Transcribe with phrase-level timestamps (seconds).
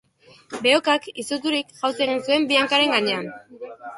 [0.67, 3.29] Behokak, izuturik, jauzi egin zuen bi hankaren gainean.